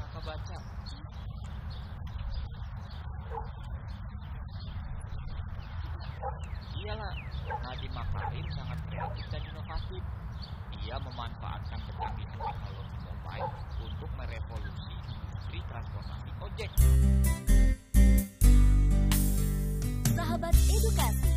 Kakak 0.00 0.22
baca. 0.24 0.56
Iyalah, 6.80 7.12
Nadiem 7.60 7.92
Makarim 7.92 8.46
sangat 8.56 8.78
kreatif 8.88 9.24
dan 9.28 9.42
inovatif. 9.44 10.02
Ia 10.80 10.96
memanfaatkan 10.96 11.78
kecanggihan 11.84 12.40
teknologi 12.40 12.98
mobile 13.04 13.50
untuk 13.84 14.10
merevolusi 14.16 14.94
industri 14.96 15.60
transportasi 15.68 16.30
ojek. 16.40 16.70
Sahabat 20.16 20.56
edukasi, 20.72 21.32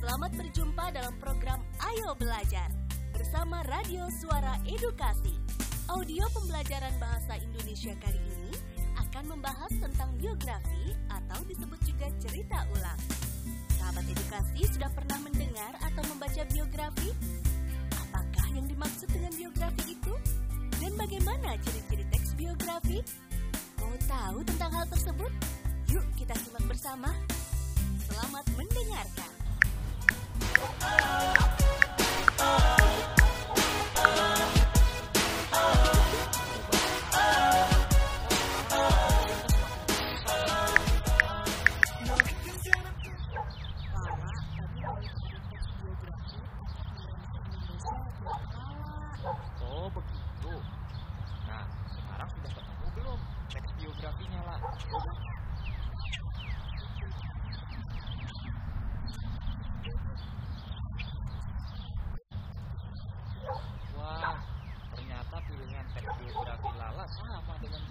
selamat 0.00 0.30
berjumpa 0.32 0.84
dalam 0.96 1.14
program 1.20 1.60
Ayo 1.84 2.16
Belajar 2.16 2.72
bersama 3.12 3.60
Radio 3.68 4.08
Suara 4.16 4.56
Edukasi. 4.64 5.45
Audio 5.86 6.26
pembelajaran 6.34 6.90
bahasa 6.98 7.38
Indonesia 7.38 7.94
kali 8.02 8.18
ini 8.18 8.50
akan 8.98 9.38
membahas 9.38 9.70
tentang 9.70 10.10
biografi 10.18 10.90
atau 11.06 11.38
disebut 11.46 11.78
juga 11.86 12.10
cerita 12.18 12.58
ulang. 12.74 12.98
Sahabat 13.78 14.02
edukasi 14.02 14.66
sudah 14.66 14.90
pernah 14.90 15.14
mendengar 15.22 15.78
atau 15.78 16.02
membaca 16.10 16.42
biografi? 16.50 17.14
Apakah 18.02 18.46
yang 18.50 18.66
dimaksud 18.66 19.06
dengan 19.14 19.30
biografi 19.38 19.94
itu? 19.94 20.14
Dan 20.82 20.92
bagaimana 20.98 21.54
ciri-ciri 21.62 22.02
teks 22.10 22.34
biografi? 22.34 22.98
Mau 23.78 23.94
tahu 24.10 24.42
tentang 24.42 24.70
hal 24.74 24.86
tersebut? 24.90 25.32
Yuk 25.94 26.02
kita 26.18 26.34
simak 26.34 26.66
bersama. 26.66 27.14
Selamat 28.10 28.42
mendengarkan. 28.58 29.30
Oh 32.42 32.85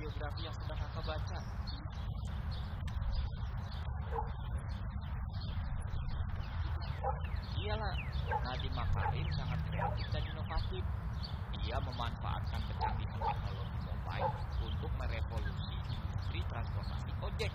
biografi 0.06 0.46
yang 0.46 0.54
sedang 0.54 0.78
kakak 0.78 1.02
baca. 1.02 1.40
Iyalah, 7.58 7.96
Nadiem 8.46 8.74
Makarim 8.78 9.28
sangat 9.34 9.60
kreatif 9.66 10.06
dan 10.14 10.24
inovatif. 10.30 10.86
Ia 11.66 11.78
memanfaatkan 11.82 12.62
kecanggihan 12.70 13.18
teknologi 13.18 13.78
mobile 13.90 14.30
untuk 14.62 14.92
merevolusi 15.02 15.74
industri 15.90 16.46
transportasi 16.54 17.12
ojek. 17.26 17.50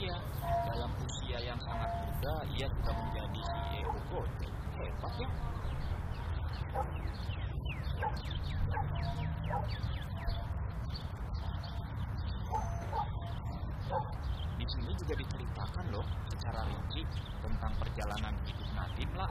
Iya, 0.00 0.16
dalam 0.64 0.90
usia 1.04 1.38
yang 1.44 1.60
sangat 1.60 1.90
muda, 2.60 2.68
ia 2.68 2.68
sudah 2.76 2.92
menjadi 2.92 3.40
CEO 3.40 3.92
Gojek. 4.12 4.52
Hebat 4.76 5.14
ya. 5.16 5.28
Di 14.60 14.64
sini 14.68 14.92
juga 14.92 15.14
diceritakan 15.16 15.84
loh 15.88 16.04
secara 16.28 16.60
rinci 16.68 17.02
tentang 17.40 17.72
perjalanan 17.80 18.34
hidup 18.44 18.68
Nadim 18.76 19.10
lah. 19.16 19.30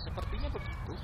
Sepertinya 0.00 0.48
begitu. 0.48 0.94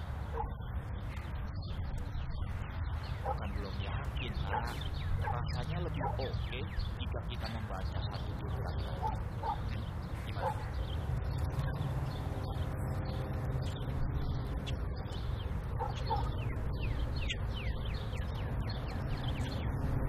Bukan 3.24 3.48
belum 3.58 3.74
yakin, 3.84 4.32
Nak. 4.48 4.72
Rasanya 5.18 5.78
lebih 5.84 6.02
oke 6.06 6.60
jika 7.02 7.20
kita 7.28 7.46
membaca 7.52 7.98
satu 8.08 8.32
lagi. 8.64 9.80
Gimana? 10.24 10.62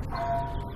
Sama, 0.10 0.69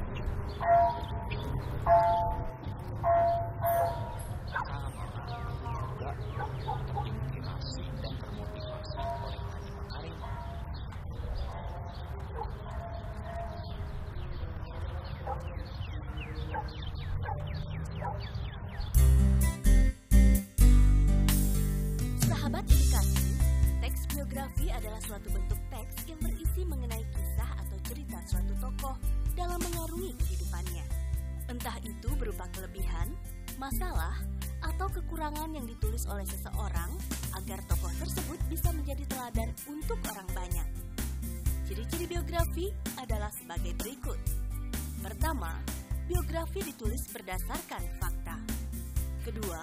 biografi 24.33 24.65
adalah 24.73 24.97
suatu 25.05 25.29
bentuk 25.29 25.61
teks 25.69 26.09
yang 26.09 26.17
berisi 26.17 26.65
mengenai 26.65 27.05
kisah 27.05 27.53
atau 27.53 27.77
cerita 27.85 28.17
suatu 28.25 28.53
tokoh 28.57 28.97
dalam 29.37 29.61
mengarungi 29.61 30.09
kehidupannya. 30.25 30.85
Entah 31.53 31.77
itu 31.85 32.09
berupa 32.17 32.49
kelebihan, 32.49 33.13
masalah, 33.61 34.17
atau 34.65 34.89
kekurangan 34.89 35.53
yang 35.53 35.69
ditulis 35.69 36.09
oleh 36.09 36.25
seseorang 36.25 36.89
agar 37.37 37.61
tokoh 37.69 37.93
tersebut 38.01 38.41
bisa 38.49 38.73
menjadi 38.73 39.05
teladan 39.05 39.53
untuk 39.69 40.01
orang 40.09 40.25
banyak. 40.33 40.67
Ciri-ciri 41.69 42.09
biografi 42.09 42.73
adalah 42.97 43.29
sebagai 43.37 43.77
berikut. 43.77 44.17
Pertama, 45.05 45.61
biografi 46.09 46.73
ditulis 46.73 47.05
berdasarkan 47.13 47.85
fakta. 48.01 48.41
Kedua, 49.21 49.61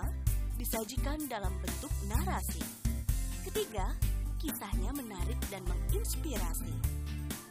disajikan 0.55 1.27
dalam 1.27 1.59
bentuk 1.59 1.91
narasi. 2.07 2.63
Ketiga, 3.43 4.10
kisahnya 4.41 4.89
menarik 4.97 5.37
dan 5.53 5.61
menginspirasi. 5.69 6.73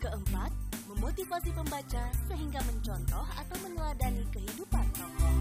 Keempat, 0.02 0.50
memotivasi 0.90 1.54
pembaca 1.54 2.10
sehingga 2.26 2.58
mencontoh 2.66 3.26
atau 3.38 3.58
meneladani 3.62 4.26
kehidupan 4.34 4.86
tokoh. 4.98 5.36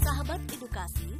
Sahabat 0.00 0.40
edukasi, 0.48 1.12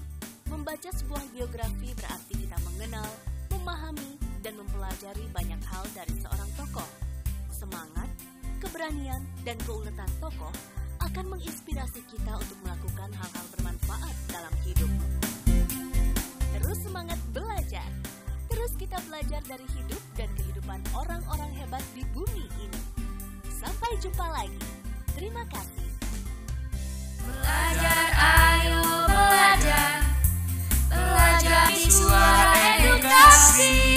membaca 0.49 0.89
sebuah 0.89 1.21
biografi 1.37 1.93
berarti 2.01 2.35
kita 2.49 2.57
mengenal, 2.65 3.09
memahami, 3.53 4.17
dan 4.41 4.57
mempelajari 4.57 5.29
banyak 5.37 5.61
hal 5.69 5.85
dari 5.93 6.15
seorang 6.25 6.49
tokoh. 6.57 6.89
Semangat, 7.53 8.09
keberanian, 8.65 9.21
dan 9.45 9.61
keuletan 9.69 10.09
tokoh 10.17 10.55
akan 11.05 11.37
menginspirasi 11.37 12.01
kita 12.09 12.33
untuk 12.41 12.59
melakukan 12.65 13.13
hal-hal 13.13 13.47
bermanfaat 13.53 14.17
dalam 14.33 14.55
hidup. 14.65 14.91
Terus 16.57 16.79
semangat 16.81 17.21
belajar 17.37 17.87
harus 18.69 18.85
kita 18.85 19.01
belajar 19.09 19.41
dari 19.49 19.65
hidup 19.81 20.03
dan 20.13 20.29
kehidupan 20.37 20.77
orang-orang 20.93 21.49
hebat 21.57 21.81
di 21.97 22.05
bumi 22.13 22.45
ini. 22.61 22.81
Sampai 23.49 23.97
jumpa 23.97 24.29
lagi. 24.29 24.61
Terima 25.17 25.41
kasih. 25.49 25.89
Belajar, 27.25 28.05
ayo 28.21 29.09
belajar. 29.09 30.05
Belajar 30.93 31.65
di 31.73 31.89
suara 31.89 32.53
edukasi. 32.77 33.88